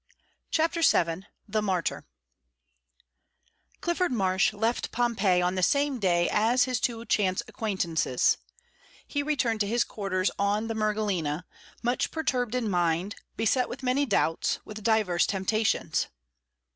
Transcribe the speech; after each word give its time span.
CHAPTER 0.49 0.81
VII 0.81 1.27
THE 1.47 1.61
MARTYR 1.61 2.05
Clifford 3.81 4.11
Marsh 4.11 4.51
left 4.51 4.91
Pompeii 4.91 5.43
on 5.43 5.53
the 5.53 5.61
same 5.61 5.99
day 5.99 6.27
as 6.31 6.63
his 6.63 6.79
two 6.79 7.05
chance 7.05 7.43
acquaintances; 7.47 8.39
he 9.05 9.21
returned 9.21 9.59
to 9.59 9.67
his 9.67 9.83
quarters 9.83 10.31
on 10.39 10.65
the 10.65 10.73
Mergellina, 10.73 11.45
much 11.83 12.09
perturbed 12.09 12.55
in 12.55 12.67
mind, 12.67 13.15
beset 13.37 13.69
with 13.69 13.83
many 13.83 14.07
doubts, 14.07 14.57
with 14.65 14.81
divers 14.83 15.27
temptations. 15.27 16.07